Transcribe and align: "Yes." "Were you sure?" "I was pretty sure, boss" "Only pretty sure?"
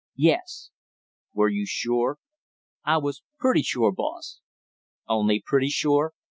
"Yes." 0.17 0.71
"Were 1.35 1.47
you 1.47 1.67
sure?" 1.67 2.17
"I 2.83 2.97
was 2.97 3.21
pretty 3.37 3.61
sure, 3.61 3.91
boss" 3.91 4.39
"Only 5.07 5.43
pretty 5.45 5.69
sure?" 5.69 6.13